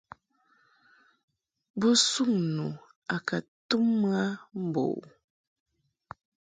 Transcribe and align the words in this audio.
Bo 1.79 1.89
suŋ 2.09 2.31
nu 2.55 2.65
a 3.15 3.15
ka 3.27 3.37
tum 3.67 3.85
mɨ 3.99 4.09
a 4.23 4.25
mbo 4.63 4.81
u. 4.97 4.99